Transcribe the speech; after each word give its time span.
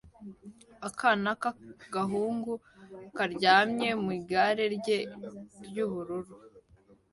Akana 0.87 1.31
k'agahungu 1.41 2.53
karyamye 3.17 3.89
mu 4.03 4.09
igare 4.19 4.65
rye 4.77 4.97
ry'ubururu 5.65 6.35